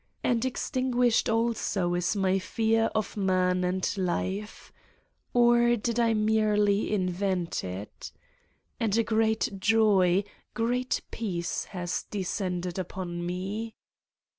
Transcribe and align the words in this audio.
and 0.23 0.45
extinguished 0.45 1.29
also 1.29 1.93
is 1.93 2.15
my 2.15 2.39
fear 2.39 2.85
of 2.95 3.15
man 3.15 3.63
and 3.63 3.95
life 3.99 4.73
(or 5.31 5.75
did 5.75 5.99
I 5.99 6.15
merely 6.15 6.91
invent 6.91 7.63
it?) 7.63 8.11
and 8.79 9.05
great 9.05 9.49
joy, 9.59 10.23
great 10.55 11.01
peace 11.11 11.65
has 11.65 12.05
descended 12.09 12.79
upon 12.79 13.23
me. 13.23 13.75